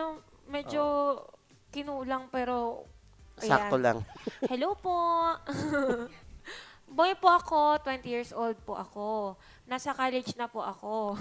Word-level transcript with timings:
ano, 0.00 0.24
medyo 0.48 0.82
kinulang 1.68 2.32
pero 2.32 2.88
Sakto 3.36 3.76
ayan. 3.76 3.84
lang. 3.84 3.98
Hello 4.50 4.72
po. 4.76 4.96
Boy 6.96 7.14
po 7.14 7.30
ako, 7.30 7.78
20 7.86 8.02
years 8.02 8.32
old 8.34 8.58
po 8.66 8.74
ako. 8.74 9.38
Nasa 9.68 9.94
college 9.94 10.34
na 10.34 10.50
po 10.50 10.64
ako. 10.64 11.14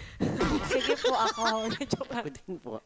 Sige 0.72 0.98
po 0.98 1.14
ako. 1.14 1.70
Joke 1.86 2.10
lang. 2.10 2.24
Pwede 2.26 2.42
po. 2.58 2.82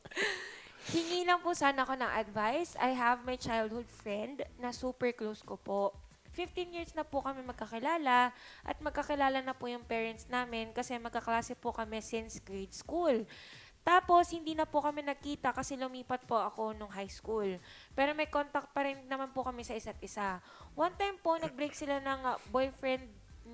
Hingi 0.92 1.24
lang 1.24 1.40
po 1.40 1.56
sana 1.56 1.88
ako 1.88 1.96
ng 1.96 2.12
advice. 2.12 2.76
I 2.76 2.92
have 2.92 3.24
my 3.24 3.40
childhood 3.40 3.88
friend 3.88 4.44
na 4.60 4.76
super 4.76 5.08
close 5.16 5.40
ko 5.40 5.56
po. 5.56 5.96
15 6.36 6.76
years 6.76 6.92
na 6.92 7.02
po 7.02 7.24
kami 7.24 7.40
magkakilala 7.42 8.30
at 8.62 8.76
magkakilala 8.78 9.40
na 9.42 9.56
po 9.56 9.66
yung 9.66 9.82
parents 9.82 10.28
namin 10.28 10.70
kasi 10.76 10.94
magkaklase 11.00 11.56
po 11.56 11.72
kami 11.72 12.04
since 12.04 12.38
grade 12.44 12.76
school. 12.76 13.24
Tapos, 13.86 14.30
hindi 14.30 14.52
na 14.52 14.68
po 14.68 14.84
kami 14.84 15.00
nagkita 15.02 15.50
kasi 15.56 15.74
lumipat 15.74 16.24
po 16.28 16.36
ako 16.36 16.76
nung 16.76 16.92
high 16.92 17.10
school. 17.10 17.56
Pero 17.96 18.12
may 18.12 18.28
contact 18.28 18.70
pa 18.70 18.84
rin 18.84 19.00
naman 19.08 19.32
po 19.32 19.42
kami 19.42 19.64
sa 19.64 19.74
isa't 19.74 19.98
isa. 20.04 20.38
One 20.76 20.92
time 20.94 21.16
po, 21.18 21.40
nag-break 21.40 21.72
sila 21.72 21.98
ng 21.98 22.20
uh, 22.24 22.36
boyfriend 22.52 23.04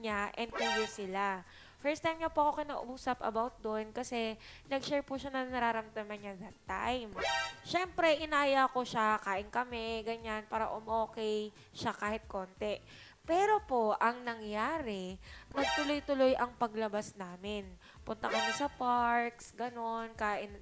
niya 0.02 0.34
and 0.34 0.50
two 0.50 0.84
sila. 0.90 1.46
First 1.84 2.00
time 2.00 2.16
niya 2.16 2.32
po 2.32 2.48
ako 2.48 2.64
kinausap 2.64 3.20
about 3.20 3.60
doon 3.60 3.92
kasi 3.92 4.40
nag-share 4.72 5.04
po 5.04 5.20
siya 5.20 5.28
na 5.28 5.44
nararamdaman 5.44 6.16
niya 6.16 6.34
that 6.40 6.58
time. 6.64 7.12
Siyempre, 7.60 8.24
inaya 8.24 8.64
ko 8.72 8.88
siya, 8.88 9.20
kain 9.20 9.52
kami, 9.52 10.00
ganyan, 10.00 10.48
para 10.48 10.72
um-okay 10.72 11.52
siya 11.76 11.92
kahit 11.92 12.24
konti. 12.24 12.80
Pero 13.24 13.60
po, 13.68 13.96
ang 14.00 14.24
nangyari, 14.24 15.20
nagtuloy-tuloy 15.52 16.36
ang 16.40 16.56
paglabas 16.56 17.16
namin. 17.20 17.68
Punta 18.04 18.28
kami 18.28 18.52
sa 18.52 18.68
parks, 18.68 19.56
ganon, 19.56 20.12
kain 20.12 20.52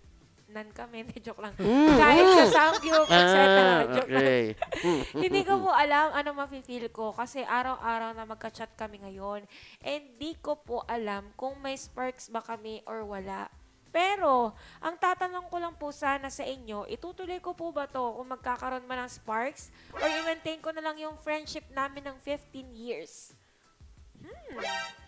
nan 0.52 0.68
kami, 0.70 1.00
Hindi, 1.02 1.18
joke 1.24 1.40
lang. 1.40 1.56
Kain 1.56 2.24
sa 2.38 2.46
Samgyup, 2.46 3.08
etc. 3.08 3.16
Mm. 3.16 3.48
Ah, 3.48 3.80
Joke 3.88 4.10
lang. 4.12 4.22
okay. 4.22 4.44
Hindi 5.24 5.40
ko 5.48 5.54
po 5.64 5.72
alam 5.72 6.12
ano 6.12 6.30
mafe-feel 6.36 6.92
ko 6.92 7.16
kasi 7.16 7.40
araw-araw 7.42 8.12
na 8.12 8.28
magka-chat 8.28 8.68
kami 8.76 9.00
ngayon. 9.00 9.48
And 9.80 10.04
di 10.20 10.36
ko 10.38 10.60
po 10.60 10.84
alam 10.84 11.32
kung 11.34 11.58
may 11.64 11.74
sparks 11.74 12.28
ba 12.28 12.44
kami 12.44 12.84
or 12.84 13.02
wala. 13.02 13.48
Pero, 13.92 14.56
ang 14.80 14.96
tatanong 14.96 15.52
ko 15.52 15.56
lang 15.60 15.76
po 15.76 15.92
sana 15.92 16.32
sa 16.32 16.48
inyo, 16.48 16.88
itutuloy 16.88 17.44
ko 17.44 17.52
po 17.52 17.76
ba 17.76 17.84
to 17.84 18.00
kung 18.00 18.32
magkakaroon 18.32 18.88
man 18.88 19.04
ng 19.04 19.12
sparks? 19.12 19.68
Or 19.92 20.08
i-maintain 20.08 20.64
ko 20.64 20.72
na 20.72 20.80
lang 20.80 20.96
yung 20.96 21.20
friendship 21.20 21.68
namin 21.68 22.00
ng 22.08 22.16
15 22.24 22.72
years? 22.72 23.36
Hmm. 24.16 25.01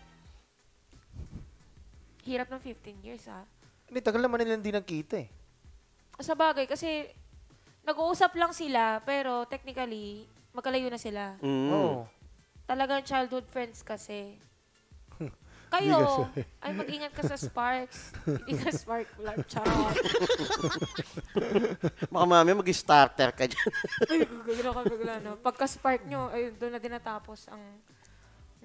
Hirap 2.25 2.49
ng 2.49 2.61
15 2.61 3.05
years, 3.05 3.29
ah. 3.29 3.45
Hindi, 3.85 4.01
tagal 4.01 4.17
naman 4.17 4.41
nila 4.41 4.57
hindi 4.57 4.73
nagkita 4.73 5.21
eh. 5.21 5.29
Sa 6.19 6.33
bagay, 6.33 6.65
kasi 6.65 7.05
nag-uusap 7.85 8.33
lang 8.33 8.49
sila, 8.49 8.99
pero 9.05 9.45
technically, 9.45 10.25
magkalayo 10.49 10.89
na 10.89 10.97
sila. 10.97 11.37
Mm. 11.37 11.69
Oo. 11.69 12.09
Talagang 12.65 13.05
childhood 13.05 13.45
friends 13.45 13.85
kasi. 13.85 14.41
Kayo, 15.75 16.25
ay 16.65 16.71
mag-ingat 16.73 17.13
ka 17.13 17.29
sa 17.29 17.37
sparks. 17.37 18.09
Hindi 18.25 18.57
ka 18.57 18.73
spark 18.73 19.09
lang, 19.21 19.37
charot. 19.45 19.93
Baka 22.13 22.25
mami, 22.25 22.57
mag-starter 22.57 23.29
ka 23.35 23.45
dyan. 23.45 23.69
Ay, 24.09 24.17
gagawin 24.25 24.65
ka 24.71 24.81
bigla, 24.87 25.13
no? 25.21 25.37
Pagka-spark 25.37 26.09
nyo, 26.09 26.33
ayun, 26.33 26.57
doon 26.57 26.73
na 26.73 26.81
din 26.81 26.93
natapos 26.95 27.51
ang... 27.53 27.61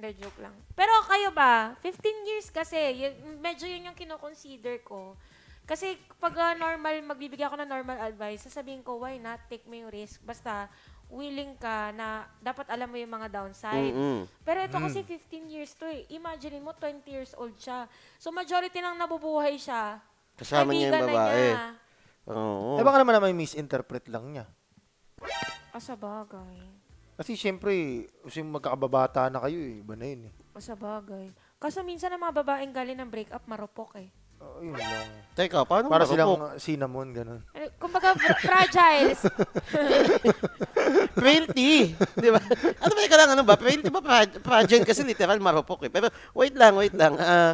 Hindi, 0.00 0.16
joke 0.16 0.40
lang. 0.40 0.56
Pero 0.72 0.96
kayo 1.04 1.28
ba, 1.36 1.76
15 1.84 2.24
years 2.24 2.48
kasi, 2.48 3.04
yun, 3.04 3.12
medyo 3.44 3.68
yun 3.68 3.92
yung 3.92 3.98
kinoconsider 3.98 4.80
ko. 4.80 5.12
Kasi 5.68 6.00
pag 6.16 6.32
ah, 6.40 6.56
normal, 6.56 7.04
magbibigay 7.04 7.44
ako 7.44 7.60
ng 7.60 7.68
normal 7.68 8.00
advice, 8.00 8.48
sasabihin 8.48 8.80
ko, 8.80 8.96
why 8.96 9.20
not 9.20 9.44
take 9.52 9.68
mo 9.68 9.76
yung 9.76 9.92
risk? 9.92 10.24
Basta, 10.24 10.72
willing 11.12 11.52
ka 11.60 11.92
na 11.92 12.24
dapat 12.40 12.64
alam 12.72 12.88
mo 12.88 12.96
yung 12.96 13.12
mga 13.12 13.28
downside. 13.28 13.92
Mm-mm. 13.92 14.24
Pero 14.40 14.64
ito 14.64 14.78
kasi 14.80 15.04
15 15.04 15.52
years 15.52 15.76
to 15.76 15.84
eh. 15.84 16.08
Imagine 16.08 16.64
mo, 16.64 16.72
20 16.72 17.04
years 17.04 17.36
old 17.36 17.52
siya. 17.60 17.84
So, 18.16 18.32
majority 18.32 18.80
nang 18.80 18.96
nabubuhay 18.96 19.60
siya. 19.60 20.00
Kasama 20.40 20.72
niya 20.72 20.88
yung 20.88 20.94
kaibigan 20.96 21.12
na 21.12 21.12
babae. 21.12 21.44
niya. 21.44 21.64
Oo. 22.30 22.78
Eh 22.80 22.84
baka 22.86 22.96
naman 23.04 23.14
naman 23.20 23.36
misinterpret 23.36 24.08
lang 24.08 24.24
niya. 24.32 24.46
Ah, 25.76 25.82
sa 25.82 25.92
bagay. 25.92 26.79
Kasi 27.20 27.36
syempre, 27.36 28.08
kasi 28.24 28.40
magkakababata 28.40 29.28
na 29.28 29.44
kayo 29.44 29.60
eh. 29.60 29.84
Iba 29.84 29.92
na 29.92 30.08
yun 30.08 30.32
eh. 30.32 30.32
Sa 30.56 30.72
bagay. 30.72 31.28
Kaso 31.60 31.84
minsan 31.84 32.08
ang 32.08 32.24
mga 32.24 32.40
babaeng 32.40 32.72
galing 32.72 32.96
ng 32.96 33.12
breakup, 33.12 33.44
marupok 33.44 33.92
eh. 34.00 34.08
Oh, 34.40 34.64
yun 34.64 34.72
lang. 34.72 35.04
Teka, 35.36 35.68
paano 35.68 35.92
Para 35.92 36.08
marupok? 36.08 36.16
silang 36.16 36.32
cinnamon, 36.56 37.12
ganun. 37.12 37.40
Eh, 37.52 37.68
Kumbaga, 37.76 38.16
fra- 38.16 38.40
fragile. 38.40 39.12
20. 41.12 41.52
Di 42.16 42.28
ba? 42.32 42.40
Ano 42.80 42.92
ba, 42.96 43.00
ika 43.04 43.16
lang, 43.20 43.30
ano 43.36 43.42
ba? 43.44 43.54
20 43.60 43.92
ba 43.92 44.00
pra- 44.00 44.40
fragile 44.40 44.88
kasi 44.88 45.04
literal 45.04 45.36
marupok 45.36 45.84
eh. 45.84 45.90
Pero 45.92 46.08
wait 46.32 46.56
lang, 46.56 46.72
wait 46.80 46.96
lang. 46.96 47.20
Ah, 47.20 47.52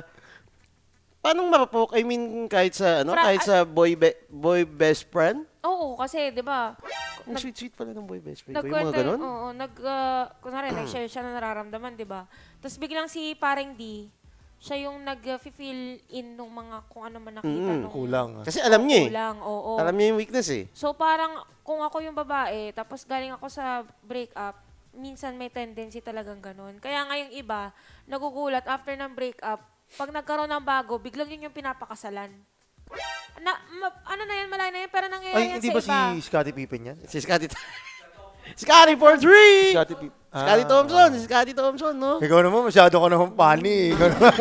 paano 1.18 1.42
marupok? 1.50 1.98
I 1.98 2.06
mean, 2.06 2.46
kahit 2.46 2.78
sa, 2.78 3.02
ano, 3.02 3.18
Fra- 3.18 3.26
kahit 3.26 3.42
sa 3.42 3.66
boy, 3.66 3.98
be- 3.98 4.22
boy 4.30 4.62
best 4.62 5.10
friend? 5.10 5.42
Oo, 5.66 5.98
kasi, 5.98 6.30
di 6.30 6.40
ba, 6.40 6.78
Ang 7.26 7.34
Nag- 7.34 7.42
sweet-sweet 7.42 7.74
pala 7.74 7.90
ng 7.90 8.06
boy 8.06 8.22
best 8.22 8.46
friend. 8.46 8.54
ko. 8.54 8.62
Yung 8.62 8.86
mga 8.86 8.94
ganun? 8.94 9.18
oo, 9.18 9.46
nag, 9.50 9.72
uh, 9.76 10.30
kunwari, 10.38 10.70
nag-share 10.70 11.10
siya 11.10 11.26
na 11.26 11.34
nararamdaman, 11.34 11.98
di 11.98 12.06
ba? 12.06 12.22
Tapos 12.56 12.78
biglang 12.78 13.10
si 13.10 13.34
Pareng 13.34 13.74
D, 13.74 14.06
siya 14.56 14.86
yung 14.86 15.02
nag-feel 15.02 15.98
in 16.08 16.32
nung 16.32 16.48
mga 16.48 16.86
kung 16.86 17.02
ano 17.02 17.18
man 17.18 17.34
nakita 17.34 17.50
Mm, 17.68 17.82
nung 17.82 17.90
Kulang. 17.90 18.28
ah. 18.40 18.44
Kasi 18.46 18.62
alam 18.62 18.86
niya 18.86 18.98
eh. 19.00 19.06
kulang, 19.10 19.36
oo. 19.42 19.74
Alam 19.74 19.94
niya 19.94 20.06
yung 20.08 20.18
weakness 20.18 20.48
eh. 20.48 20.64
So 20.70 20.94
parang 20.94 21.34
kung 21.60 21.82
ako 21.82 21.98
yung 21.98 22.14
babae, 22.14 22.70
tapos 22.70 23.02
galing 23.02 23.34
ako 23.34 23.50
sa 23.50 23.82
breakup, 24.00 24.54
minsan 24.94 25.34
may 25.34 25.50
tendency 25.50 25.98
talagang 25.98 26.38
ganun. 26.38 26.78
Kaya 26.78 27.04
nga 27.04 27.18
yung 27.18 27.34
iba, 27.34 27.74
nagugulat 28.06 28.64
after 28.64 28.94
ng 28.94 29.12
breakup, 29.12 29.60
pag 29.92 30.08
nagkaroon 30.08 30.48
ng 30.48 30.62
bago, 30.62 30.96
biglang 30.96 31.26
yun 31.28 31.50
yung 31.50 31.54
pinapakasalan. 31.54 32.30
Na, 33.38 33.52
ma- 33.72 34.00
ano 34.04 34.22
na 34.22 34.34
yan, 34.34 34.48
malay 34.48 34.70
na 34.70 34.78
yan, 34.80 34.90
pero 34.90 35.06
nangyayari 35.06 35.36
Ay, 35.36 35.44
yan 35.46 35.54
hindi 35.56 35.68
sa 35.68 35.72
ba 35.72 35.80
iba. 35.80 35.98
si 36.12 36.20
Scottie 36.24 36.50
Pippen 36.52 36.80
yan? 36.84 36.96
Si 37.04 37.18
Scotty. 37.20 37.46
Scotty 38.56 38.94
for 38.94 39.14
three! 39.16 39.70
Scottie 39.72 39.94
Pippen. 39.96 40.24
Scotty 40.32 40.64
Thompson. 40.64 41.08
Si 41.12 41.24
Scotty 41.24 41.52
Thompson, 41.52 41.94
no? 41.94 42.12
Ikaw 42.18 42.38
naman, 42.40 42.60
masyado 42.62 42.92
ka 42.92 43.06
naman 43.06 43.32
funny. 43.32 43.72
eh. 43.88 43.92
Ikaw 43.92 44.08
naman. 44.08 44.32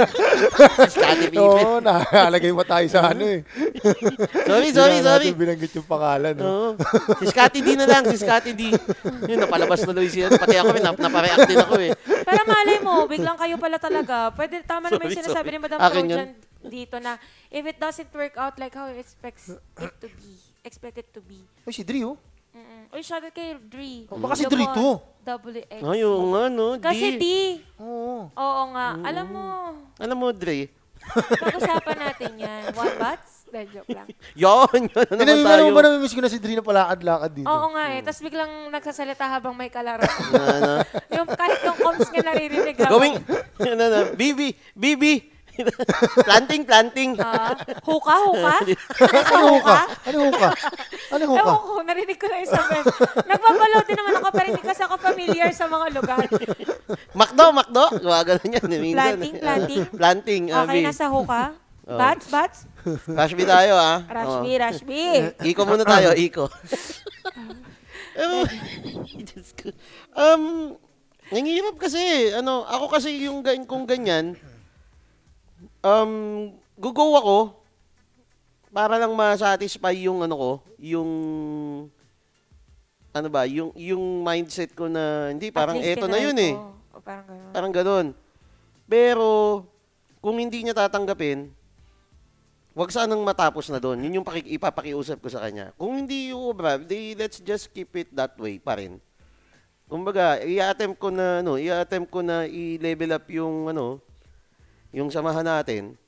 Scotty 0.93 1.25
Pippen. 1.27 1.41
Oo, 1.41 1.79
nakalagay 1.79 2.51
mo 2.51 2.63
tayo 2.63 2.85
sa 2.85 3.09
ano 3.09 3.23
eh. 3.23 3.39
Sorry, 4.47 4.67
Hindi 4.67 4.71
sorry, 4.73 4.97
na 4.97 5.05
sorry. 5.07 5.25
natin 5.27 5.37
binanggit 5.37 5.71
yung 5.73 5.85
pangalan. 5.85 6.33
No? 6.33 6.43
Oo. 6.43 6.69
Si 7.17 7.25
Scotty 7.27 7.59
D 7.59 7.67
na 7.75 7.85
lang, 7.85 8.03
si 8.05 8.17
Scotty 8.17 8.51
D. 8.51 8.61
Yun, 9.25 9.37
napalabas 9.39 9.81
na 9.81 9.93
Luis 9.93 10.13
yun. 10.13 10.29
Pati 10.31 10.55
ako, 10.55 10.69
nap 10.75 10.97
napareact 10.97 11.45
din 11.45 11.57
ako 11.57 11.75
eh. 11.79 11.91
Pero 12.03 12.41
malay 12.43 12.77
mo, 12.79 13.05
biglang 13.05 13.37
kayo 13.37 13.55
pala 13.55 13.77
talaga. 13.77 14.29
Pwede, 14.31 14.61
tama 14.61 14.87
naman 14.87 15.07
yung 15.07 15.13
Sorry, 15.13 15.21
sinasabi 15.23 15.47
sorry. 15.47 15.55
ni 15.55 15.61
Madam 15.61 15.77
Akin 15.79 16.03
yun. 16.03 16.09
dyan 16.11 16.29
dito 16.67 16.97
na 16.97 17.17
if 17.47 17.63
it 17.63 17.77
doesn't 17.77 18.11
work 18.11 18.35
out 18.35 18.55
like 18.55 18.71
how 18.71 18.87
you 18.87 18.97
expect 18.97 19.39
it 19.47 19.93
to 19.99 20.07
be, 20.09 20.31
expect 20.61 20.97
it 20.97 21.09
to 21.09 21.21
be. 21.21 21.39
Uy, 21.63 21.71
si 21.71 21.81
Dre 21.81 22.03
oh. 22.03 22.17
Mm-mm. 22.51 22.87
Uy, 22.89 23.03
shout 23.03 23.19
out 23.19 23.35
kay 23.35 23.59
Dre. 23.59 24.07
Oh, 24.07 24.15
baka 24.15 24.39
si 24.39 24.47
Dre 24.47 24.63
to. 24.63 25.03
Double 25.19 25.59
X. 25.59 25.81
Ay, 25.81 25.99
oo 26.01 26.23
nga, 26.31 26.47
no? 26.47 26.79
Kasi 26.79 27.17
D. 27.17 27.19
D. 27.19 27.25
Oo. 27.77 28.31
Oo 28.31 28.63
nga. 28.71 28.95
Alam 29.03 29.25
mo, 29.27 29.43
Alam 29.99 30.15
mo, 30.15 30.27
Dre. 30.31 30.71
pag-usapan 31.35 31.97
natin 31.99 32.31
yan. 32.39 32.61
One 32.79 32.95
bats? 32.95 33.43
Dahil 33.45 33.67
joke 33.69 33.91
lang. 33.91 34.07
Yun, 34.41 34.81
yun 34.87 35.05
na 35.05 35.11
Hindi, 35.11 35.23
naman 35.27 35.43
naman 35.43 35.51
tayo. 35.51 35.63
mo 35.65 35.75
ba 35.75 35.83
namimiss 35.83 36.15
ko 36.15 36.21
na 36.23 36.31
si 36.31 36.39
Dre 36.39 36.55
na 36.55 36.63
palakad-lakad 36.63 37.31
dito? 37.33 37.47
Oo 37.47 37.67
nga 37.71 37.83
eh. 37.91 37.99
Tapos 38.01 38.21
biglang 38.23 38.51
nagsasalita 38.71 39.25
habang 39.27 39.51
may 39.51 39.67
kalaro. 39.67 40.01
Na, 40.31 40.45
na. 40.57 40.73
yung 41.19 41.27
kahit 41.27 41.59
yung 41.61 41.77
comms 41.77 42.07
niya 42.07 42.23
naririnig. 42.23 42.75
habang- 42.79 42.93
Going, 42.95 43.15
ano 43.59 43.73
na, 43.75 43.85
Bibi, 44.11 44.55
Bibi. 44.71 45.34
planting, 46.27 46.63
planting. 46.67 47.11
Ah, 47.19 47.55
huka, 47.83 48.15
huka? 48.29 48.55
Ano 49.35 49.59
ka? 49.61 49.79
Ano 50.07 50.19
ka? 50.31 50.49
Ano 51.11 51.25
ka? 51.31 51.39
Ewan 51.39 51.59
ko, 51.61 51.71
narinig 51.83 52.17
ko 52.19 52.25
na 52.27 52.37
isang 52.43 52.65
beses. 52.67 52.97
Nagbabalaw 53.25 53.81
din 53.87 53.97
naman 53.97 54.13
ako, 54.19 54.27
pero 54.31 54.47
hindi 54.51 54.63
kasi 54.63 54.81
ako 54.83 54.95
familiar 54.99 55.49
sa 55.51 55.65
mga 55.67 55.85
lugar. 55.95 56.25
Makdo, 57.15 57.43
Makdo. 57.51 57.83
Gumagano 57.99 58.41
minsan. 58.45 58.69
Planting, 58.95 59.35
planting. 59.39 59.83
planting, 59.91 60.43
Okay, 60.51 60.79
Abi. 60.81 60.87
nasa 60.87 61.05
huka. 61.07 61.43
Oo. 61.85 61.99
Bats, 62.01 62.25
bats. 62.33 62.59
Rashby 63.05 63.45
tayo, 63.45 63.77
ah. 63.77 64.01
Rashmi, 64.09 64.51
Oo. 64.57 64.61
Rashmi. 64.61 65.03
Iko 65.45 65.61
muna 65.69 65.85
tayo, 65.85 66.17
Iko. 66.17 66.49
um, 68.21 68.41
um, 70.17 70.43
nanghihirap 71.29 71.77
kasi. 71.77 72.33
Ano, 72.33 72.65
ako 72.65 72.89
kasi 72.89 73.29
yung 73.29 73.45
kung 73.69 73.85
ganyan, 73.85 74.33
um, 75.85 76.13
gugo 76.75 77.13
ako 77.15 77.37
para 78.73 78.97
lang 78.97 79.13
ma-satisfy 79.13 79.95
yung 80.03 80.25
ano 80.25 80.35
ko, 80.35 80.51
yung 80.81 81.09
ano 83.15 83.27
ba, 83.31 83.47
yung 83.47 83.71
yung 83.79 84.25
mindset 84.25 84.75
ko 84.75 84.91
na 84.91 85.31
hindi 85.31 85.47
parang 85.47 85.79
eto 85.79 86.09
na 86.09 86.19
yun 86.19 86.35
ko. 86.35 86.43
eh. 86.43 86.53
O, 86.91 86.99
parang 86.99 87.23
gano'n. 87.23 87.51
Parang 87.55 87.71
ganun. 87.71 88.07
Pero, 88.85 89.27
kung 90.19 90.35
hindi 90.35 90.59
niya 90.61 90.75
tatanggapin, 90.75 91.47
wag 92.75 92.91
sanang 92.91 93.23
matapos 93.23 93.71
na 93.71 93.79
doon. 93.79 94.03
Yun 94.03 94.19
yung 94.19 94.27
pakik- 94.27 94.51
ipapakiusap 94.59 95.23
ko 95.23 95.31
sa 95.31 95.47
kanya. 95.47 95.71
Kung 95.79 95.95
hindi 95.95 96.35
uubra, 96.35 96.75
di 96.75 97.15
let's 97.15 97.39
just 97.39 97.71
keep 97.71 97.95
it 97.95 98.11
that 98.11 98.35
way 98.35 98.59
pa 98.59 98.75
rin. 98.75 98.99
Kumbaga, 99.87 100.43
i-attempt 100.43 100.99
ko 100.99 101.07
na 101.07 101.39
ano, 101.39 101.55
i-attempt 101.55 102.11
ko 102.11 102.19
na 102.19 102.43
i-level 102.43 103.15
up 103.15 103.25
yung 103.31 103.71
ano, 103.71 104.03
yung 104.95 105.11
samahan 105.11 105.43
natin 105.43 105.99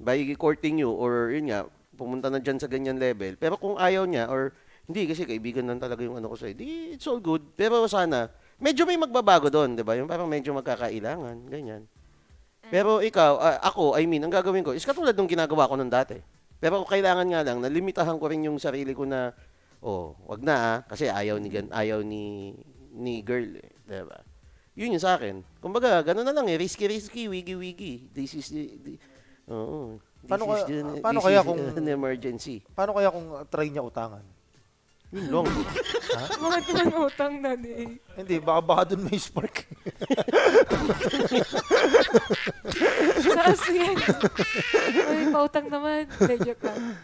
by 0.00 0.16
courting 0.40 0.80
you 0.80 0.88
or 0.88 1.28
yun 1.28 1.52
nga, 1.52 1.68
pumunta 1.96 2.32
na 2.32 2.40
dyan 2.40 2.56
sa 2.56 2.64
ganyan 2.64 2.96
level. 2.96 3.36
Pero 3.36 3.60
kung 3.60 3.76
ayaw 3.76 4.08
niya 4.08 4.32
or 4.32 4.56
hindi 4.88 5.04
kasi 5.04 5.28
kaibigan 5.28 5.68
lang 5.68 5.76
talaga 5.76 6.00
yung 6.00 6.16
ano 6.16 6.32
ko 6.32 6.36
sa'yo, 6.40 6.56
di 6.56 6.96
it's 6.96 7.04
all 7.04 7.20
good. 7.20 7.44
Pero 7.52 7.84
sana, 7.84 8.32
medyo 8.56 8.88
may 8.88 8.96
magbabago 8.96 9.52
doon, 9.52 9.76
di 9.76 9.84
ba? 9.84 9.98
Yung 9.98 10.08
parang 10.08 10.30
medyo 10.30 10.56
magkakailangan, 10.56 11.52
ganyan. 11.52 11.84
Pero 12.66 13.04
ikaw, 13.04 13.32
ah, 13.38 13.58
ako, 13.62 13.94
I 13.94 14.08
mean, 14.08 14.24
ang 14.24 14.32
gagawin 14.32 14.64
ko 14.64 14.72
is 14.72 14.86
katulad 14.86 15.14
ng 15.14 15.28
ginagawa 15.28 15.68
ko 15.70 15.76
nung 15.76 15.92
dati. 15.92 16.18
Pero 16.56 16.82
kailangan 16.88 17.26
nga 17.28 17.44
lang, 17.44 17.60
nalimitahan 17.62 18.16
ko 18.16 18.26
rin 18.26 18.48
yung 18.48 18.58
sarili 18.58 18.96
ko 18.96 19.04
na, 19.04 19.30
oh, 19.84 20.16
wag 20.26 20.42
na 20.42 20.54
ah, 20.56 20.76
kasi 20.88 21.06
ayaw 21.06 21.36
ni, 21.38 21.48
gan- 21.52 21.70
ayaw 21.70 22.02
ni, 22.02 22.56
ni 22.96 23.20
girl, 23.22 23.60
eh, 23.60 23.70
di 23.86 24.02
ba? 24.02 24.18
Yun 24.76 24.92
yung 24.92 25.00
sa 25.00 25.16
akin. 25.16 25.40
Kumbaga, 25.58 26.04
gano'n 26.04 26.20
na 26.22 26.30
lang 26.30 26.46
eh, 26.46 26.54
risky-risky, 26.54 27.26
wiggy-wiggy. 27.26 28.12
This 28.12 28.36
is 28.36 28.46
the, 28.48 28.64
the- 28.76 29.00
oo. 29.48 29.96
This 30.20 30.28
Paano 30.28 30.44
is 30.44 30.50
kaya- 30.52 30.66
the- 30.68 31.00
paano 31.00 31.18
this 31.18 31.26
kaya 31.26 31.40
is 31.40 31.46
kung- 31.46 31.64
an 31.72 31.88
emergency? 31.88 32.56
Paano 32.70 32.92
kaya 32.92 33.08
kung 33.08 33.24
try 33.46 33.66
niya 33.66 33.80
utangan? 33.80 34.20
Yun 35.08 35.24
lang. 35.32 35.46
Mga 36.42 36.58
ng 36.82 36.92
utang 36.98 37.34
na 37.38 37.54
di. 37.54 37.94
Hindi, 38.12 38.36
baka 38.36 38.60
baka 38.60 38.82
doon 38.90 39.06
may 39.06 39.16
spark. 39.16 39.64
Kasi 43.24 43.70
yan. 43.76 43.96
Uy, 45.06 45.24
pautang 45.30 45.66
naman. 45.68 46.10
Hindi, 46.10 46.34
joke 46.42 46.64
lang. 46.64 46.98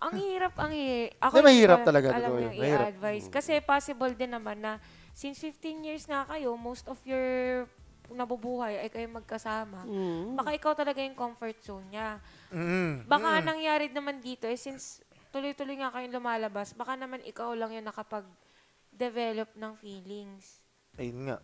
Ang 0.00 0.14
hirap, 0.16 0.54
ang 0.56 0.72
hirap. 0.72 1.12
Ako 1.18 1.34
Hindi, 1.34 1.46
mahirap 1.46 1.80
talaga, 1.82 2.06
Alam 2.08 2.20
totoo 2.22 2.36
yun. 2.36 2.44
yung 2.46 2.56
Mahirap. 2.56 2.84
i-advise. 2.86 3.26
Kasi 3.28 3.52
possible 3.60 4.12
din 4.14 4.30
naman 4.30 4.56
na 4.58 4.72
since 5.20 5.44
15 5.44 5.84
years 5.84 6.08
na 6.08 6.24
kayo, 6.24 6.56
most 6.56 6.88
of 6.88 6.96
your 7.04 7.68
nabubuhay 8.10 8.80
ay 8.80 8.88
kayo 8.88 9.06
magkasama. 9.12 9.84
Mm. 9.84 10.34
Baka 10.34 10.50
ikaw 10.56 10.72
talaga 10.72 10.98
yung 11.04 11.14
comfort 11.14 11.60
zone 11.60 11.86
niya. 11.92 12.16
Mm. 12.48 13.04
Baka 13.04 13.44
nangyari 13.44 13.92
naman 13.92 14.18
dito 14.18 14.48
eh, 14.48 14.56
since 14.56 15.04
tuloy-tuloy 15.30 15.78
nga 15.78 15.92
kayong 15.94 16.16
lumalabas, 16.16 16.72
baka 16.74 16.96
naman 16.96 17.22
ikaw 17.22 17.52
lang 17.54 17.70
yung 17.70 17.86
nakapag-develop 17.86 19.54
ng 19.54 19.72
feelings. 19.78 20.64
Ayun 20.98 21.30
nga. 21.30 21.38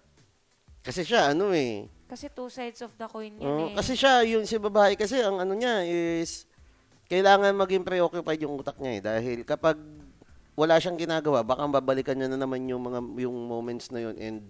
Kasi 0.82 1.06
siya, 1.06 1.36
ano 1.36 1.54
eh, 1.54 1.86
Kasi 2.06 2.30
two 2.30 2.50
sides 2.50 2.82
of 2.82 2.94
the 2.94 3.06
coin 3.10 3.34
yun 3.38 3.46
Oo, 3.46 3.66
eh. 3.70 3.74
kasi 3.74 3.98
siya, 3.98 4.22
yung 4.26 4.46
si 4.46 4.58
babae 4.58 4.94
kasi, 4.94 5.18
ang 5.18 5.38
ano 5.42 5.54
niya 5.54 5.82
is, 5.86 6.46
kailangan 7.06 7.54
maging 7.54 7.86
preoccupied 7.86 8.42
yung 8.42 8.58
utak 8.58 8.78
niya 8.78 8.92
eh. 8.98 9.02
Dahil 9.02 9.38
kapag 9.46 9.78
wala 10.56 10.80
siyang 10.80 10.96
ginagawa, 10.96 11.44
baka 11.44 11.68
babalikan 11.68 12.16
niya 12.16 12.32
na 12.32 12.40
naman 12.40 12.64
yung 12.64 12.80
mga 12.80 13.00
yung 13.28 13.36
moments 13.44 13.92
na 13.92 14.00
yun 14.00 14.16
and 14.16 14.40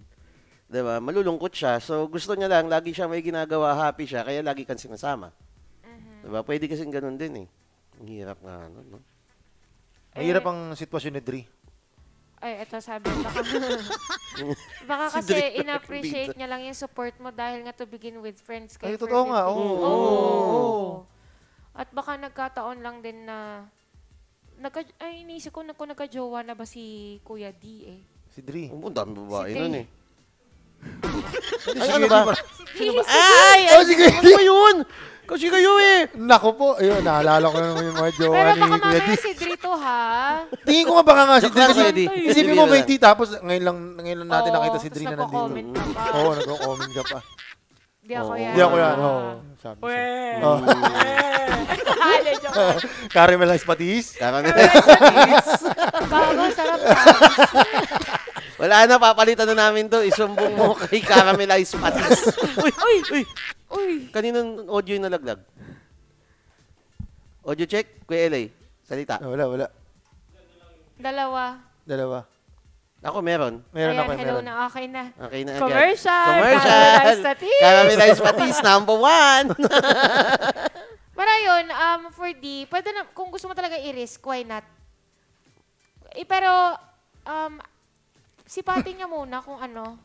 'di 0.71 0.79
ba? 0.79 1.03
Malulungkot 1.03 1.51
siya. 1.51 1.83
So 1.83 2.07
gusto 2.07 2.33
niya 2.33 2.47
lang 2.47 2.71
lagi 2.71 2.95
siya 2.95 3.11
may 3.11 3.19
ginagawa, 3.19 3.75
happy 3.75 4.07
siya, 4.07 4.23
kaya 4.23 4.39
lagi 4.39 4.63
kang 4.63 4.79
sinasama. 4.79 5.35
Mhm. 5.83 6.23
'Di 6.23 6.29
ba? 6.31 6.39
Pwede 6.47 6.71
kasing 6.71 6.91
ganun 6.95 7.19
din 7.19 7.43
eh. 7.43 7.47
Ang 7.99 8.07
hirap 8.07 8.39
nga 8.39 8.65
ano, 8.71 8.79
no? 8.87 8.99
Mahirap 10.17 10.43
Eh, 10.45 10.49
ang 10.49 10.59
sitwasyon 10.73 11.13
ni 11.13 11.21
Dre. 11.21 11.41
Ay, 12.37 12.61
eto 12.61 12.77
sabi, 12.77 13.09
baka, 13.09 13.41
baka 14.89 15.05
Si 15.09 15.13
kasi 15.21 15.29
Dre 15.33 15.45
in-appreciate 15.57 16.37
niya 16.37 16.45
lang 16.45 16.61
yung 16.61 16.77
support 16.77 17.17
mo 17.17 17.33
dahil 17.33 17.65
nga 17.65 17.73
to 17.73 17.89
begin 17.89 18.21
with 18.21 18.37
friends 18.37 18.77
kayo 18.77 18.93
Ay, 18.93 19.01
totoo 19.01 19.33
nga, 19.33 19.49
15 19.49 19.57
oo. 19.57 19.57
years. 19.57 19.81
Oo. 19.81 20.05
Oo. 20.53 20.85
At 21.73 21.89
baka 21.93 22.17
nagkataon 22.17 22.81
lang 22.81 23.01
din 23.01 23.25
na, 23.25 23.65
nagka, 24.57 24.79
ay, 24.99 25.21
inisip 25.21 25.51
ko 25.51 25.61
na 25.61 25.71
kung 25.71 25.87
nagka-jowa 25.87 26.41
na 26.41 26.53
ba 26.53 26.63
si 26.63 26.81
Kuya 27.21 27.49
D 27.51 27.63
eh. 27.87 27.99
Si 28.29 28.41
Dre. 28.41 28.67
Ang 28.67 28.91
dami 28.91 29.13
babae 29.15 29.49
Si 29.49 29.59
nun 29.59 29.75
eh. 29.75 29.85
Ay, 31.73 31.89
ano 31.91 32.05
ba? 32.05 32.33
Ay, 32.77 33.61
ay, 33.65 33.73
Oh, 33.73 33.83
sige. 33.83 34.05
ano 34.07 34.29
ba 34.29 34.41
yun? 34.43 34.75
Kasi 35.27 35.51
kayo 35.51 35.75
eh. 35.75 36.07
Nako 36.15 36.55
po, 36.55 36.67
ayun, 36.75 37.03
naalala 37.03 37.43
ko 37.43 37.57
na 37.57 37.67
naman 37.67 37.83
yung 37.83 37.97
mga 37.99 38.11
jowa 38.15 38.31
Pero 38.31 38.47
ni 38.47 38.53
baka 38.53 38.63
Kuya 38.63 38.79
mamaya 38.79 38.99
Dre. 39.01 39.15
si 39.17 39.31
Drito 39.35 39.71
ha. 39.75 39.99
Tingin 40.63 40.85
ko 40.87 40.91
nga 40.95 41.03
baka 41.03 41.21
nga 41.25 41.37
si 41.37 41.45
lang, 41.45 41.55
Kasi, 41.67 41.75
Kuya 41.75 41.91
D. 41.91 42.01
isipin 42.31 42.55
mo, 42.55 42.63
20, 42.63 42.95
tapos 42.97 43.27
ngayon 43.37 43.63
lang, 43.65 43.77
ngayon 43.97 44.19
lang 44.23 44.31
natin 44.31 44.49
Oo, 44.49 44.55
nakita 44.55 44.77
si 44.77 44.87
tapos 44.87 44.95
Dre 44.95 45.03
na 45.03 45.09
nandito. 45.11 45.27
nagko-comment 45.27 45.69
ka 45.69 45.83
pa. 45.91 46.01
Oo, 46.15 46.29
nagko-comment 46.31 46.91
ka 46.93 47.03
pa. 47.03 47.19
Di 48.07 48.15
ako 48.15 48.31
Oo. 48.31 48.39
yan. 48.39 48.51
Hindi 48.55 48.63
ako 48.63 48.75
yan. 48.79 48.95
Oo, 48.97 49.21
sabi 49.59 49.79
siya. 49.83 49.83
Weh. 49.83 50.39
Oh. 50.39 50.57
Joke 52.37 52.55
lang. 52.55 52.79
Caramelized 53.15 53.67
patis. 53.67 54.05
Karami 54.15 54.47
Gago, 56.07 56.43
sarap 56.57 56.79
ka. 56.79 56.95
Wala 58.57 58.87
na, 58.87 58.95
papalitan 58.95 59.45
na 59.51 59.67
namin 59.67 59.91
to. 59.91 59.99
Isumbong 60.01 60.55
mo 60.55 60.71
kay 60.87 61.03
Caramelized 61.03 61.75
Patis. 61.77 62.31
uy, 62.57 62.71
uy, 62.71 62.97
uy. 63.11 63.23
Uy. 63.67 63.93
Kaninong 64.09 64.71
audio 64.71 64.95
yung 64.95 65.05
nalaglag? 65.05 65.43
Audio 67.43 67.67
check? 67.67 68.07
Kuya 68.07 68.31
LA, 68.31 68.47
salita. 68.83 69.19
Ah, 69.19 69.27
wala, 69.27 69.45
wala. 69.51 69.67
Dalawa. 70.97 71.43
Dalawa. 71.83 72.36
Ako 72.99 73.21
meron. 73.21 73.61
Meron 73.69 73.93
Ayan, 73.93 74.01
ako, 74.01 74.11
hello 74.11 74.33
meron. 74.33 74.43
na, 74.43 74.53
okay 74.65 74.85
na. 74.85 75.03
Okay 75.21 75.41
na 75.43 75.51
agad. 75.53 75.61
Commercial! 75.63 76.25
Commercial! 76.27 76.65
Caramelized 76.67 77.23
Patis! 77.23 77.59
Caramelized 77.61 78.21
Patis, 78.23 78.57
number 78.61 78.97
one! 78.97 79.45
Para 81.17 81.33
yun, 81.39 81.65
um, 81.67 82.01
for 82.09 82.29
D, 82.31 82.65
pwede 82.67 82.89
na, 82.91 83.05
kung 83.11 83.29
gusto 83.29 83.45
mo 83.45 83.53
talaga 83.53 83.77
i-risk, 83.79 84.21
why 84.23 84.41
not? 84.41 84.65
Eh, 86.11 86.25
pero, 86.25 86.77
um, 87.23 87.57
sipatin 88.43 88.93
niya 88.95 89.07
muna 89.07 89.41
kung 89.41 89.57
ano. 89.57 89.97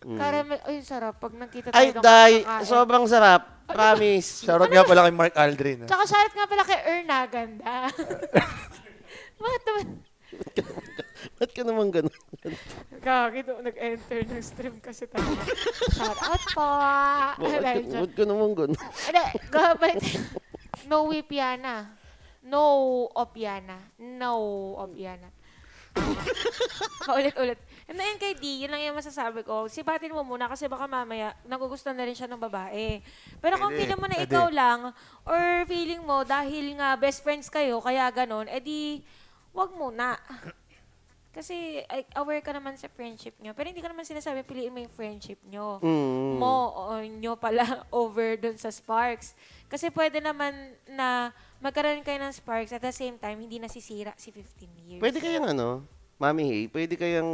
Caramel, 0.00 0.60
ay, 0.66 0.80
sarap. 0.80 1.16
Pag 1.16 1.32
nakita 1.34 1.70
Mm. 1.70 1.76
Ay, 1.76 1.86
tayo 1.90 2.00
day, 2.02 2.32
kakain. 2.42 2.64
sobrang 2.66 3.04
sarap. 3.04 3.42
Promise. 3.64 4.28
Shoutout 4.44 4.68
nga 4.68 4.84
pala 4.84 5.06
kay 5.06 5.14
Mark 5.14 5.34
Aldrin. 5.34 5.84
ah. 5.84 5.88
Tsaka 5.88 6.02
shoutout 6.06 6.34
nga 6.34 6.46
pala 6.46 6.62
kay 6.64 6.80
Erna, 6.82 7.18
ganda. 7.24 7.72
Bakit 9.40 9.62
naman? 9.62 9.86
Ba't 11.40 11.56
ka 11.56 11.64
naman 11.64 11.88
ganun? 11.88 12.12
Kaki, 13.00 13.40
doon 13.48 13.64
nag-enter 13.64 14.28
ng 14.28 14.44
stream 14.44 14.76
kasi 14.76 15.08
talaga. 15.08 15.40
Shoutout 15.88 16.44
po. 16.52 16.68
Ba't 17.40 17.64
ka, 17.64 17.96
ba't 17.96 18.12
ka 18.12 18.24
naman 18.28 18.50
ganun? 18.52 18.76
Hindi. 18.76 19.24
No 20.84 21.08
Wipiana. 21.08 21.96
No 22.44 22.64
Opiana. 23.16 23.80
No 23.96 24.32
Opiana. 24.76 25.32
Paulit-ulit. 27.02 27.58
And 27.90 27.98
then 27.98 28.20
kay 28.22 28.38
D, 28.38 28.62
yun 28.62 28.70
lang 28.70 28.86
yung 28.86 28.94
masasabi 28.94 29.42
ko. 29.42 29.66
Sipatin 29.66 30.14
mo 30.14 30.22
muna 30.22 30.46
kasi 30.46 30.70
baka 30.70 30.86
mamaya 30.86 31.34
nagugustuhan 31.42 31.98
na 31.98 32.06
rin 32.06 32.14
siya 32.14 32.30
ng 32.30 32.38
babae. 32.38 33.02
Pero 33.42 33.58
kung 33.58 33.74
Pwede, 33.74 33.82
feeling 33.82 33.98
mo 33.98 34.06
na 34.06 34.16
pwede. 34.20 34.30
ikaw 34.30 34.46
lang 34.46 34.80
or 35.26 35.42
feeling 35.66 36.02
mo 36.06 36.22
dahil 36.22 36.78
nga 36.78 36.94
best 36.94 37.26
friends 37.26 37.50
kayo, 37.50 37.82
kaya 37.82 38.06
ganon, 38.14 38.46
edi 38.46 39.02
wag 39.50 39.74
muna. 39.74 40.14
Kasi 41.40 41.80
ay, 41.88 42.04
aware 42.20 42.44
ka 42.44 42.52
naman 42.52 42.76
sa 42.76 42.84
friendship 42.86 43.32
nyo. 43.40 43.56
Pero 43.56 43.72
hindi 43.72 43.80
ka 43.80 43.88
naman 43.88 44.04
sinasabi 44.04 44.44
piliin 44.44 44.68
mo 44.68 44.84
yung 44.84 44.92
friendship 44.92 45.40
nyo 45.48 45.80
Mm. 45.80 46.36
mo 46.36 46.54
o 46.68 46.82
nyo 47.00 47.32
pala 47.32 47.64
over 47.96 48.36
dun 48.36 48.60
sa 48.60 48.68
Sparks. 48.68 49.32
Kasi 49.64 49.88
pwede 49.88 50.20
naman 50.20 50.52
na 50.84 51.32
magkaroon 51.64 52.04
kayo 52.04 52.20
ng 52.20 52.36
Sparks 52.36 52.76
at 52.76 52.84
the 52.84 52.92
same 52.92 53.16
time, 53.16 53.40
hindi 53.40 53.56
nasisira 53.56 54.12
si 54.20 54.28
15 54.28 54.68
years. 54.84 55.00
Pwede 55.00 55.16
kayang 55.16 55.48
ano, 55.48 55.80
Mami 56.20 56.44
Hey, 56.44 56.62
pwede 56.68 57.00
kayang, 57.00 57.30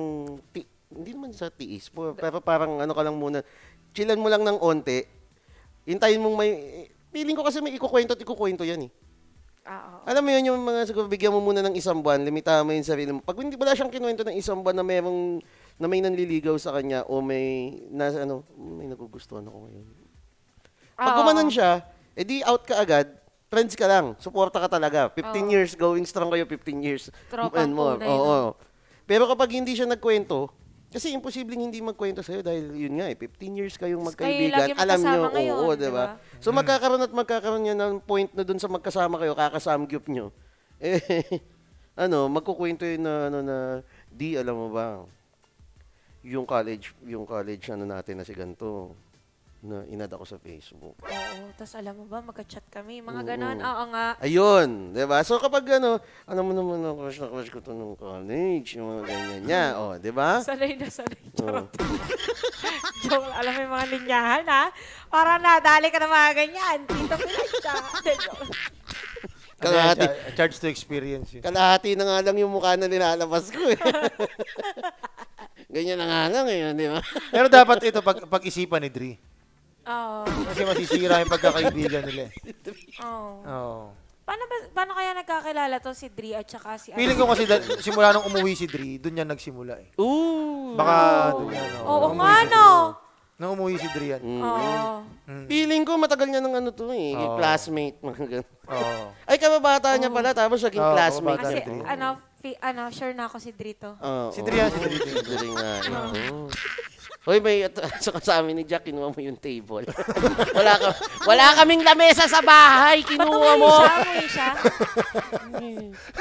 ti- 0.54 0.70
hindi 0.86 1.10
naman 1.10 1.34
sa 1.34 1.50
tiis, 1.50 1.90
po, 1.90 2.14
pero 2.14 2.38
parang 2.38 2.78
ano 2.78 2.94
ka 2.94 3.02
lang 3.02 3.18
muna, 3.18 3.42
chillan 3.90 4.22
mo 4.22 4.30
lang 4.30 4.46
ng 4.46 4.62
onte, 4.62 5.02
hintayin 5.82 6.22
mong 6.22 6.38
may, 6.38 6.50
feeling 7.10 7.34
ko 7.34 7.42
kasi 7.42 7.58
may 7.58 7.74
ikukwento 7.74 8.14
at 8.14 8.22
ikukwento 8.22 8.62
yan 8.62 8.86
eh. 8.86 8.90
Ah, 9.66 9.98
oo. 9.98 10.06
Alam 10.06 10.22
mo 10.22 10.30
yun, 10.30 10.44
yung 10.54 10.60
mga 10.62 10.86
siguro 10.86 11.10
bigyan 11.10 11.34
mo 11.34 11.42
muna 11.42 11.58
ng 11.58 11.74
isang 11.74 11.98
buwan, 11.98 12.22
limitahan 12.22 12.62
mo 12.62 12.70
yung 12.70 12.86
sarili 12.86 13.10
mo. 13.10 13.18
Pag 13.18 13.42
hindi 13.42 13.58
wala 13.58 13.74
siyang 13.74 13.90
kinuwento 13.90 14.22
ng 14.22 14.38
isang 14.38 14.62
buwan 14.62 14.78
na 14.78 14.86
merong, 14.86 15.42
na 15.82 15.90
may 15.90 15.98
nanliligaw 15.98 16.54
sa 16.54 16.70
kanya 16.70 17.02
o 17.10 17.18
may, 17.18 17.74
na, 17.90 18.14
ano, 18.14 18.46
may 18.54 18.86
nagugustuhan 18.86 19.42
ako 19.42 19.66
ngayon. 19.66 19.86
Pag 20.94 21.12
Oo. 21.12 21.18
gumanon 21.18 21.50
siya, 21.50 21.82
edi 22.14 22.46
out 22.46 22.62
ka 22.62 22.78
agad, 22.78 23.10
friends 23.50 23.74
ka 23.74 23.90
lang, 23.90 24.14
suporta 24.22 24.62
ka 24.62 24.70
talaga. 24.70 25.10
15 25.10 25.34
Oo. 25.34 25.50
years, 25.50 25.74
going 25.74 26.06
strong 26.06 26.30
kayo 26.30 26.46
15 26.46 26.86
years. 26.86 27.10
Tropang 27.26 27.66
and 27.66 27.74
more. 27.74 27.98
tunay, 27.98 28.06
Oo. 28.06 28.54
Pero 29.02 29.26
kapag 29.26 29.50
hindi 29.50 29.74
siya 29.74 29.90
nagkwento, 29.90 30.46
kasi 30.96 31.12
imposibleng 31.12 31.68
hindi 31.68 31.84
magkwento 31.84 32.24
sa'yo 32.24 32.40
dahil 32.40 32.72
yun 32.72 32.96
nga 32.96 33.12
eh, 33.12 33.16
15 33.20 33.52
years 33.52 33.76
kayong 33.76 34.00
Kayo 34.00 34.08
magkaibigan. 34.08 34.56
lagi 34.56 34.72
alam 34.80 35.00
nyo, 35.04 35.20
ngayon, 35.28 35.56
oo, 35.60 35.72
di 35.76 35.84
di 35.84 35.90
ba? 35.92 36.16
ba? 36.16 36.40
So 36.40 36.56
magkakaroon 36.56 37.04
at 37.04 37.12
magkakaroon 37.12 37.68
yan 37.68 37.76
ng 37.76 37.94
point 38.00 38.32
na 38.32 38.40
dun 38.40 38.56
sa 38.56 38.72
magkasama 38.72 39.20
kayo, 39.20 39.36
kakasamgyup 39.36 40.08
nyo. 40.08 40.32
Eh, 40.76 41.00
ano, 41.96 42.28
magkukwento 42.28 42.84
yun 42.84 43.00
na, 43.04 43.32
ano, 43.32 43.40
na, 43.40 43.56
di, 44.12 44.36
alam 44.36 44.56
mo 44.56 44.68
ba, 44.68 45.00
yung 46.20 46.44
college, 46.44 46.92
yung 47.08 47.24
college, 47.24 47.72
ano 47.72 47.88
natin 47.88 48.20
na 48.20 48.28
si 48.28 48.36
ganito, 48.36 48.92
na 49.66 49.82
inad 49.84 50.08
ako 50.08 50.24
sa 50.24 50.38
Facebook. 50.38 50.94
Oo, 50.96 51.42
tapos 51.54 51.74
alam 51.74 51.92
mo 51.92 52.06
ba, 52.06 52.22
magka-chat 52.22 52.62
kami. 52.66 53.02
Mga 53.02 53.20
Oo. 53.20 53.28
ganon, 53.28 53.58
oo 53.58 53.84
nga. 53.90 54.06
Ayun, 54.18 54.94
'di 54.94 55.04
ba? 55.04 55.20
So 55.20 55.36
kapag 55.36 55.66
ano, 55.76 55.98
ano 56.24 56.40
mo 56.40 56.52
naman 56.52 56.80
ako 56.80 56.94
crush 57.02 57.18
na 57.18 57.28
crush 57.28 57.50
ko 57.50 57.58
to 57.58 57.74
nung 57.74 57.94
college, 57.94 58.78
yung 58.78 58.86
mga 58.88 59.02
ganyan 59.04 59.42
niya, 59.42 59.64
oh, 59.82 59.98
'di 59.98 60.10
ba? 60.10 60.38
Sanay 60.40 60.78
na 60.78 60.86
sanay. 60.86 61.18
Oh. 61.42 61.66
Joke, 63.04 63.28
alam 63.28 63.50
mo 63.52 63.60
yung 63.60 63.74
mga 63.74 63.88
linyahan, 63.92 64.44
ha? 64.46 64.64
Para 65.06 65.36
nadali 65.36 65.90
ka 65.90 65.98
ng 65.98 66.10
mga 66.10 66.30
ganyan. 66.32 66.78
Tito 66.86 67.14
Pinancha. 67.14 67.74
Joke. 68.24 68.46
Kalahati, 69.56 70.04
Ano 70.04 70.12
yan, 70.12 70.36
charge 70.36 70.56
to 70.60 70.68
experience 70.68 71.32
yun. 71.32 71.40
kalahati 71.40 71.96
na 71.96 72.04
nga 72.04 72.18
lang 72.20 72.36
yung 72.36 72.52
mukha 72.52 72.76
na 72.76 72.84
nilalabas 72.84 73.48
ko 73.48 73.56
eh. 73.66 73.80
ganyan 75.66 75.96
na 75.96 76.04
nga 76.04 76.22
lang 76.28 76.46
eh, 76.46 76.76
di 76.76 76.84
ba? 76.84 77.00
Pero 77.32 77.48
dapat 77.48 77.80
ito 77.82 78.04
pag 78.04 78.20
pag-isipan 78.28 78.84
ni 78.84 78.90
Dre. 78.92 79.12
Oo. 79.86 80.18
Kasi 80.44 80.60
masisira 80.62 81.18
yung 81.18 81.30
pagkakaibigan 81.30 82.02
nila. 82.04 82.22
eh. 82.26 82.32
Oo. 83.00 83.32
Oo. 83.42 83.82
Paano, 84.20 84.42
ba, 84.44 84.56
paano 84.74 84.92
kaya 84.92 85.14
nagkakilala 85.14 85.78
to 85.78 85.94
si 85.94 86.10
Dri 86.10 86.34
at 86.34 86.42
saka 86.44 86.74
si 86.76 86.90
Feeling 86.90 87.14
ko 87.14 87.30
kasi 87.30 87.46
da- 87.46 87.62
simula 87.78 88.10
nung 88.10 88.26
umuwi 88.26 88.52
si 88.52 88.66
Dre, 88.66 88.98
doon 88.98 89.22
yan 89.22 89.28
nagsimula 89.28 89.78
eh. 89.78 89.94
Ooh. 89.96 90.74
Baka 90.74 90.94
Oo. 91.30 91.38
doon 91.38 91.54
yan. 91.54 91.70
Oo 91.80 91.94
Nung 92.02 92.18
nga, 92.18 92.26
umuwi 92.26 92.34
si- 92.36 92.50
no? 92.50 92.66
Nung 93.36 93.50
umuwi 93.54 93.74
si 93.76 93.88
Dre 93.88 94.06
yan. 94.10 94.22
Mm. 94.24 94.42
Oo. 94.42 94.82
Mm. 95.26 95.46
Feeling 95.46 95.82
ko 95.82 95.92
matagal 95.94 96.26
niya 96.26 96.40
ng 96.40 96.56
ano 96.56 96.70
to 96.70 96.90
eh, 96.90 97.14
Oo. 97.14 97.38
classmate. 97.38 97.98
mga 98.00 98.18
ganun. 98.18 98.48
Oo. 98.66 99.02
Ay, 99.22 99.36
kababata 99.36 99.94
niya 99.94 100.10
pala, 100.10 100.30
tapos 100.32 100.58
naging 100.60 100.82
Oo, 100.82 100.92
classmate. 100.92 101.38
Kasi, 101.40 101.54
si 101.54 101.62
Dre. 101.62 101.78
ano, 101.84 102.06
fi- 102.36 102.58
ano, 102.60 102.82
sure 102.90 103.12
na 103.12 103.24
ako 103.26 103.36
si 103.38 103.50
Dri 103.52 103.72
to. 103.74 103.94
Oo. 103.94 104.30
Si 104.32 104.42
Dre 104.42 104.58
yan, 104.58 104.70
si 104.70 104.78
Dre. 104.80 104.94
Si 104.98 105.34
Dre 105.36 105.48
nga. 105.52 105.70
Oo. 105.86 106.50
Hoy, 107.26 107.42
may 107.42 107.66
at, 107.66 107.74
saka 108.06 108.22
sa 108.22 108.38
amin 108.38 108.62
ni 108.62 108.64
Jack, 108.64 108.86
kinuha 108.86 109.10
mo 109.10 109.18
yung 109.18 109.34
table. 109.34 109.82
wala 110.58 110.72
ka, 110.78 110.88
wala 111.26 111.58
kaming 111.58 111.82
lamesa 111.82 112.30
sa 112.30 112.38
bahay, 112.38 113.02
Ba't 113.02 113.10
kinuha 113.10 113.50
umuwi 113.50 113.58
mo. 113.58 113.74
siya? 113.82 113.90
Umuwi 113.98 114.26
siya? 114.30 114.50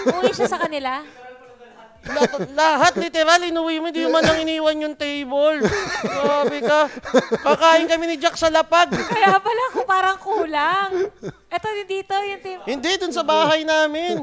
umuwi 0.02 0.32
siya 0.34 0.48
sa 0.50 0.58
kanila? 0.58 1.06
lahat, 2.06 2.42
lahat 2.54 2.94
literal, 3.02 3.42
inuwi 3.42 3.82
mo, 3.82 3.90
hindi 3.90 4.06
mo 4.06 4.18
man 4.18 4.26
lang 4.26 4.42
iniwan 4.46 4.78
yung 4.78 4.98
table. 4.98 5.66
Grabe 6.06 6.58
ka. 6.62 6.90
Kakain 7.42 7.90
kami 7.90 8.06
ni 8.10 8.16
Jack 8.22 8.38
sa 8.38 8.50
lapag. 8.54 8.94
Kaya 8.94 9.42
pala 9.42 9.64
ko 9.74 9.80
parang 9.90 10.18
kulang. 10.22 11.10
Eto 11.50 11.66
dito, 11.86 12.14
yung 12.14 12.42
team. 12.42 12.60
Hindi, 12.66 12.92
dun 13.02 13.14
sa 13.14 13.26
bahay 13.26 13.66
namin. 13.66 14.22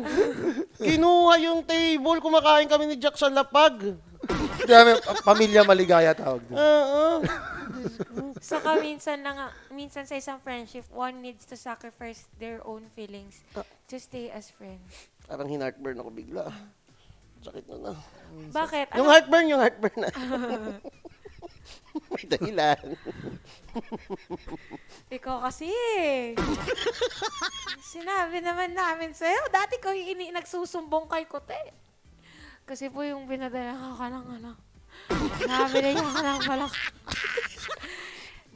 Kinuha 0.79 1.43
yung 1.43 1.67
table, 1.67 2.23
kumakain 2.23 2.71
kami 2.71 2.91
ni 2.91 2.97
Jack 2.99 3.19
sa 3.19 3.27
lapag. 3.27 3.99
Dami, 4.65 4.91
pamilya 5.23 5.63
maligaya 5.63 6.13
tawag 6.13 6.43
doon. 6.47 6.57
Oo. 6.57 7.03
Saka 8.39 8.79
minsan 8.79 9.21
na 9.21 9.31
nga, 9.33 9.47
minsan 9.69 10.05
sa 10.05 10.15
isang 10.15 10.39
friendship, 10.39 10.87
one 10.89 11.19
needs 11.19 11.43
to 11.43 11.55
sacrifice 11.55 12.27
their 12.37 12.63
own 12.63 12.87
feelings 12.93 13.43
to 13.87 13.97
stay 13.97 14.29
as 14.29 14.51
friends. 14.51 15.11
Parang 15.25 15.47
hinartburn 15.47 15.99
ako 15.99 16.11
bigla. 16.11 16.47
Sakit 17.43 17.67
na 17.67 17.77
na. 17.81 17.93
Bakit? 18.51 18.87
Yung 18.95 19.03
Ano? 19.03 19.13
heartburn, 19.13 19.47
yung 19.51 19.61
heartburn 19.61 19.97
na. 19.99 20.11
May 22.09 22.25
dahilan. 22.25 22.81
Ikaw 25.11 25.37
kasi. 25.45 25.69
Sinabi 27.85 28.41
naman 28.41 28.73
namin 28.73 29.13
sa'yo. 29.13 29.53
Dati 29.53 29.77
ko 29.77 29.93
yung 29.93 30.17
ini 30.17 30.33
nagsusumbong 30.33 31.05
kay 31.05 31.29
Kote. 31.29 31.59
Kasi 32.73 32.89
po 32.89 33.05
yung 33.05 33.29
binadala 33.29 33.77
ka 33.77 34.09
ng 34.09 34.27
ano. 34.41 34.57
Nabili 35.45 35.93
niya 35.93 36.09
ka 36.09 36.21
ng 36.25 36.41
malak. 36.49 36.73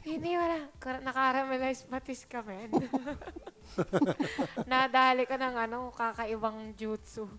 Hindi 0.01 0.33
wala. 0.33 0.57
Kar- 0.81 1.05
Nakaramelize 1.05 1.85
patis 1.85 2.25
kami. 2.25 2.65
Nadali 4.65 5.29
ka 5.29 5.37
ng 5.37 5.69
ano, 5.69 5.93
kakaibang 5.93 6.73
jutsu. 6.73 7.29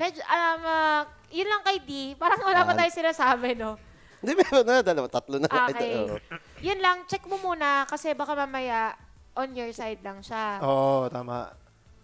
Medyo, 0.00 0.24
um, 0.24 0.64
ah, 0.64 1.04
yun 1.28 1.44
lang 1.44 1.60
kay 1.60 1.84
D. 1.84 2.16
Parang 2.16 2.40
wala 2.40 2.64
pa 2.64 2.72
tayo 2.72 2.88
sinasabi, 2.88 3.52
no? 3.60 3.76
Hindi, 4.24 4.32
meron 4.40 4.64
na. 4.64 4.80
Dalawa, 4.80 5.12
tatlo 5.12 5.36
na. 5.36 5.52
Okay. 5.52 6.08
Oo. 6.08 6.16
Yun 6.64 6.80
lang, 6.80 7.04
check 7.04 7.28
mo 7.28 7.36
muna 7.36 7.84
kasi 7.84 8.16
baka 8.16 8.32
mamaya 8.32 8.96
on 9.36 9.52
your 9.52 9.68
side 9.76 10.00
lang 10.00 10.24
siya. 10.24 10.56
Oo, 10.64 11.04
tama. 11.12 11.52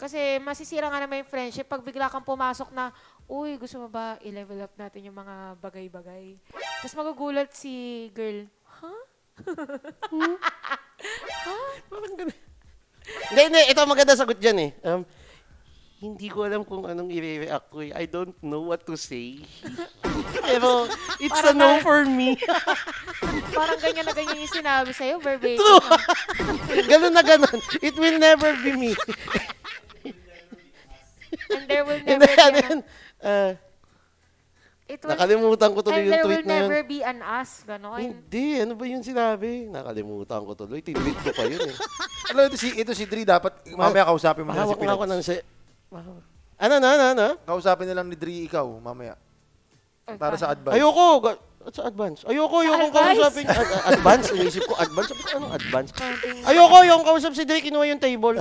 Kasi 0.00 0.40
masisira 0.40 0.88
nga 0.88 0.96
naman 0.96 1.20
yung 1.20 1.28
friendship 1.28 1.68
pag 1.68 1.84
bigla 1.84 2.08
kang 2.08 2.24
pumasok 2.24 2.72
na, 2.72 2.88
uy, 3.28 3.60
gusto 3.60 3.84
mo 3.84 3.92
ba 3.92 4.16
i-level 4.24 4.64
up 4.64 4.72
natin 4.80 5.12
yung 5.12 5.20
mga 5.20 5.60
bagay-bagay? 5.60 6.40
Tapos 6.80 6.96
magugulat 6.96 7.52
si 7.52 8.08
girl, 8.16 8.48
huh? 8.80 9.00
Parang 11.92 12.14
ganun. 12.16 12.38
Hindi, 13.28 13.42
hindi. 13.52 13.60
Ito 13.68 13.84
maganda 13.84 14.16
sagot 14.16 14.40
dyan 14.40 14.58
eh. 14.64 14.70
Um, 14.88 15.04
hindi 16.00 16.32
ko 16.32 16.48
alam 16.48 16.64
kung 16.64 16.88
anong 16.88 17.12
i-react 17.12 17.68
ko 17.68 17.84
eh. 17.84 17.92
I 17.92 18.08
don't 18.08 18.32
know 18.40 18.64
what 18.64 18.88
to 18.88 18.96
say. 18.96 19.44
Pero, 20.48 20.88
it's 21.20 21.36
a 21.44 21.52
Parang 21.52 21.60
no 21.60 21.68
na- 21.76 21.84
for 21.84 22.08
me. 22.08 22.40
Parang 23.58 23.76
ganyan 23.76 24.08
na 24.08 24.16
ganyan 24.16 24.40
yung 24.40 24.48
sinabi 24.56 24.96
sa'yo, 24.96 25.20
verbatim. 25.20 25.60
True. 25.60 25.84
ah. 25.92 26.00
ganun 26.88 27.12
na 27.12 27.20
ganun. 27.20 27.58
It 27.84 28.00
will 28.00 28.16
never 28.16 28.56
be 28.64 28.72
me. 28.80 28.92
And 31.70 31.78
there 31.78 31.84
will 31.86 32.00
And 32.10 32.18
never 32.18 32.26
then, 32.26 32.50
be 32.50 32.58
and 32.58 32.66
an, 32.66 32.78
uh, 33.22 33.50
it 34.90 34.98
will, 35.06 35.10
nakalimutan 35.14 35.70
ko 35.70 35.80
tuloy 35.86 36.02
and 36.02 36.06
yung 36.06 36.14
there 36.18 36.26
will 36.26 36.34
tweet 36.42 36.50
na 36.50 36.56
yun. 36.58 36.66
never 36.66 36.82
be 36.82 36.98
an 37.06 37.18
us. 37.22 37.50
Ganon. 37.62 37.98
Hindi, 38.02 38.46
ano 38.58 38.72
ba 38.74 38.84
yung 38.90 39.04
sinabi? 39.06 39.70
Nakalimutan 39.70 40.40
ko 40.42 40.52
tuloy. 40.58 40.82
Tinweet 40.82 41.18
ko 41.22 41.30
pa 41.30 41.46
yun 41.46 41.62
eh. 41.62 41.74
Alam, 42.34 42.42
ito 42.50 42.58
si, 42.58 42.68
ito 42.74 42.90
si 42.90 43.06
Dre, 43.06 43.22
dapat 43.22 43.54
mamaya 43.78 44.10
kausapin 44.10 44.42
mo 44.42 44.50
na 44.50 44.66
si 44.66 44.74
Mahawak 44.74 44.82
na 44.82 44.94
ako 44.98 45.04
ng 45.06 45.22
si... 45.22 45.34
Ano, 46.60 46.74
ano, 46.76 46.86
ano, 46.90 47.04
ano? 47.14 47.26
Kausapin 47.46 47.86
na 47.86 48.02
lang 48.02 48.10
ni 48.10 48.18
Dre 48.18 48.50
ikaw, 48.50 48.66
mamaya. 48.82 49.14
Ay, 50.10 50.18
Para 50.18 50.34
sa 50.34 50.50
advice. 50.50 50.74
Ayoko. 50.74 51.38
Ga- 51.60 51.68
Sa 51.70 51.84
advance. 51.84 52.24
Ayoko, 52.24 52.56
ayoko 52.58 52.88
advice? 52.88 53.20
kausapin. 53.20 53.44
Ad- 53.44 53.60
ad- 53.60 53.86
advance? 53.92 54.26
Inisip 54.32 54.64
ko, 54.64 54.74
advance. 54.74 55.08
Sabi 55.08 55.22
ko, 55.22 55.30
anong 55.36 55.54
advance? 55.54 55.90
Ayoko, 56.42 56.76
yung 56.82 57.02
kausap 57.02 57.32
si 57.32 57.44
Drake, 57.44 57.62
kinuha 57.62 57.84
yung 57.86 58.00
table. 58.00 58.40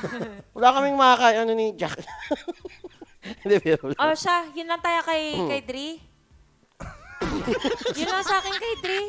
Wala 0.54 0.68
kaming 0.72 0.94
makakain, 0.94 1.42
ano 1.42 1.52
ni 1.52 1.72
Jack. 1.72 1.96
Hindi, 3.42 3.56
pero 3.58 3.92
Oh, 3.94 4.12
siya. 4.12 4.46
Yun 4.52 4.68
lang 4.68 4.78
tayo 4.78 5.00
kay, 5.02 5.22
Hmm. 5.34 5.48
kay 5.48 5.60
Dre. 5.62 5.88
yun 7.98 8.08
lang 8.08 8.22
sa 8.22 8.38
akin 8.38 8.54
kay 8.54 8.74
Dre. 8.78 9.00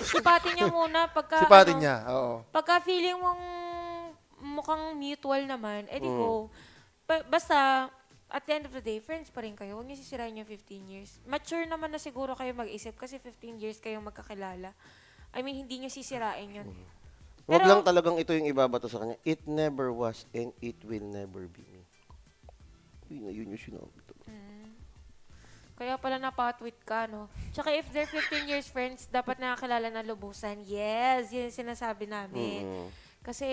Sipatin 0.00 0.54
niya 0.54 0.66
muna 0.66 1.06
pagka, 1.06 1.42
Sipatin 1.42 1.76
ano, 1.76 1.80
niya, 1.80 1.96
oo. 2.08 2.32
Pagka 2.48 2.80
feeling 2.80 3.14
mong 3.14 3.42
mukhang 4.40 4.94
mutual 4.94 5.42
naman, 5.42 5.86
edi 5.88 6.04
Hmm. 6.04 6.16
go. 6.16 6.30
Ba- 7.02 7.22
basta, 7.24 7.86
at 8.32 8.48
the 8.48 8.52
end 8.56 8.64
of 8.64 8.72
the 8.72 8.80
day, 8.80 8.96
friends 8.96 9.28
pa 9.28 9.44
rin 9.44 9.52
kayo. 9.52 9.76
Huwag 9.76 9.84
niyo 9.84 10.00
sisirain 10.00 10.32
yung 10.32 10.48
15 10.48 10.88
years. 10.88 11.20
Mature 11.28 11.68
naman 11.68 11.92
na 11.92 12.00
siguro 12.00 12.32
kayo 12.32 12.56
mag-isip 12.56 12.96
kasi 12.96 13.20
15 13.20 13.60
years 13.60 13.76
kayong 13.76 14.08
magkakilala. 14.08 14.72
I 15.36 15.44
mean, 15.44 15.60
hindi 15.60 15.84
niyo 15.84 15.92
sisirain 15.92 16.48
yun. 16.48 16.68
Huwag 17.44 17.60
Pero- 17.60 17.68
lang 17.68 17.84
talagang 17.84 18.16
ito 18.16 18.32
yung 18.32 18.48
ibabato 18.48 18.88
sa 18.88 19.04
kanya. 19.04 19.20
It 19.28 19.44
never 19.44 19.92
was 19.92 20.24
and 20.32 20.56
it 20.64 20.80
will 20.88 21.04
never 21.04 21.44
be 21.44 21.60
me. 21.68 21.84
Na 23.20 23.28
yun 23.28 23.52
yung 23.52 23.60
sinabi 23.60 24.00
to. 24.08 24.16
Kaya 25.76 25.98
pala 25.98 26.16
napatweet 26.16 26.78
ka, 26.86 27.10
no? 27.10 27.26
Tsaka 27.50 27.74
if 27.74 27.90
they're 27.90 28.08
15 28.08 28.46
years 28.48 28.70
friends, 28.70 29.10
dapat 29.10 29.40
nakakilala 29.42 29.90
na 29.90 30.06
lubusan. 30.06 30.62
Yes, 30.64 31.34
yun 31.34 31.50
yung 31.50 31.58
sinasabi 31.58 32.06
namin. 32.06 32.62
Mm. 32.64 32.88
Kasi 33.20 33.48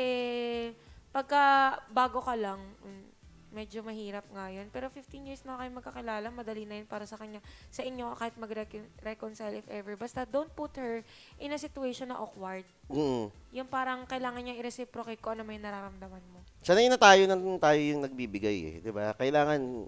pagka 1.09 1.73
bago 1.89 2.21
ka 2.21 2.37
lang, 2.37 2.61
mm, 2.85 3.18
medyo 3.49 3.81
mahirap 3.81 4.25
nga 4.29 4.49
yun. 4.49 4.69
Pero 4.69 4.89
15 4.89 5.29
years 5.29 5.41
na 5.45 5.57
kayo 5.57 5.69
magkakilala, 5.73 6.27
madali 6.29 6.65
na 6.69 6.81
yun 6.81 6.87
para 6.89 7.05
sa 7.09 7.17
kanya. 7.17 7.41
Sa 7.73 7.81
inyo, 7.81 8.13
kahit 8.17 8.37
mag-reconcile 8.37 9.61
if 9.61 9.67
ever. 9.69 9.97
Basta 9.97 10.25
don't 10.25 10.49
put 10.53 10.73
her 10.77 11.01
in 11.41 11.53
a 11.53 11.59
situation 11.59 12.13
na 12.13 12.17
awkward. 12.21 12.65
Mm. 12.89 13.33
Yung 13.53 13.69
parang 13.69 14.05
kailangan 14.05 14.41
niya 14.41 14.57
i-reciprocate 14.57 15.21
ko 15.21 15.33
ano 15.33 15.45
may 15.45 15.57
nararamdaman 15.57 16.23
mo. 16.29 16.41
Sanay 16.61 16.89
na 16.89 16.97
tayo 16.97 17.25
nang 17.25 17.57
tayo 17.61 17.79
yung 17.79 18.01
nagbibigay 18.05 18.57
eh, 18.57 18.75
'di 18.81 18.91
ba? 18.93 19.13
Kailangan 19.13 19.87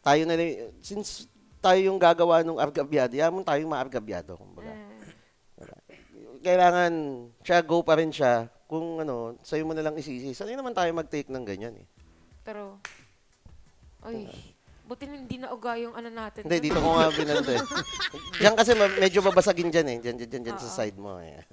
tayo 0.00 0.22
na 0.26 0.34
since 0.80 1.26
tayo 1.60 1.80
yung 1.92 2.00
gagawa 2.00 2.40
ng 2.40 2.56
argabyado, 2.56 3.12
yaman 3.12 3.44
tayo 3.44 3.60
yung 3.60 3.74
maargabyado, 3.74 4.32
kumbaga. 4.34 4.72
Mm. 4.72 4.88
Kailangan 6.40 6.92
siya 7.44 7.60
go 7.60 7.84
pa 7.84 8.00
rin 8.00 8.08
siya 8.08 8.48
kung 8.64 9.04
ano, 9.04 9.36
sa'yo 9.44 9.68
mo 9.68 9.76
na 9.76 9.84
lang 9.84 9.98
isisi. 10.00 10.32
Sanay 10.32 10.56
naman 10.56 10.72
tayo 10.72 10.88
mag-take 10.96 11.28
ng 11.28 11.44
ganyan 11.44 11.76
eh. 11.76 11.86
Pero, 12.40 12.80
ay, 14.00 14.26
buti 14.82 15.04
na 15.04 15.16
hindi 15.16 15.36
na 15.36 15.50
uga 15.50 15.76
yung 15.76 15.92
ano 15.92 16.08
natin. 16.08 16.42
Hindi, 16.42 16.58
dito 16.62 16.78
ko 16.78 16.94
nga 16.94 17.12
binanda 17.14 17.52
eh. 17.52 17.62
Diyan 18.36 18.54
kasi 18.54 18.72
ma- 18.72 18.98
medyo 18.98 19.20
babasagin 19.20 19.68
dyan 19.68 19.88
eh. 19.88 19.96
Diyan, 19.98 20.16
diyan, 20.16 20.30
diyan, 20.30 20.42
diyan 20.44 20.58
sa 20.58 20.66
Oo. 20.66 20.76
side 20.76 20.96
mo 20.96 21.18
eh. 21.18 21.44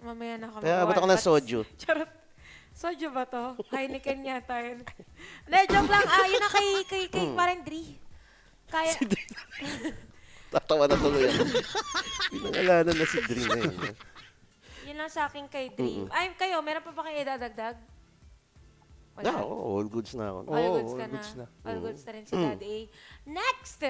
Mamaya 0.00 0.34
na 0.36 0.46
kami. 0.48 0.62
Kaya 0.62 0.76
abot 0.82 0.94
ako 0.94 1.08
ng 1.08 1.22
soju. 1.22 1.58
Charot. 1.76 2.10
Soju 2.72 3.08
ba 3.08 3.22
to? 3.24 3.54
Heineken 3.68 4.20
yata 4.22 4.56
yun. 4.58 4.80
Hindi, 5.44 5.58
joke 5.68 5.86
lang. 5.88 6.04
Ah, 6.04 6.24
yun 6.24 6.40
ang 6.40 6.50
kay, 6.50 6.68
kay, 6.84 7.02
kay 7.06 7.24
Hmm. 7.24 7.36
parang 7.36 7.60
Dri. 7.60 8.00
Kaya, 8.66 8.92
Tatawa 10.48 10.84
na 10.84 10.96
tuloy 10.96 11.24
ako. 11.26 11.44
Pinangalanan 12.30 12.92
na 12.92 13.06
si 13.06 13.18
Dream 13.22 13.46
na 13.46 13.58
yun. 13.58 13.76
eh. 13.82 13.94
Yun 14.84 14.96
lang 14.98 15.08
sa 15.08 15.24
akin 15.24 15.46
kay 15.46 15.70
Dream. 15.70 16.08
Ay, 16.08 16.32
kayo, 16.34 16.60
meron 16.60 16.80
pa 16.80 16.90
ba 16.90 17.04
kayo 17.04 17.18
idadagdag? 17.18 17.76
Wala. 19.12 19.28
Yeah, 19.28 19.44
oo, 19.44 19.76
all 19.76 19.88
goods 19.92 20.12
na 20.16 20.24
ako. 20.32 20.38
All 20.48 20.72
goods 20.80 20.92
all 20.92 20.98
ka 20.98 21.06
goods 21.12 21.30
na. 21.36 21.44
na. 21.44 21.46
All 21.68 21.78
goods 21.84 22.02
na 22.06 22.10
rin 22.16 22.24
si 22.24 22.34
Daddy 22.36 22.66
A. 22.66 22.78
Next! 23.28 23.80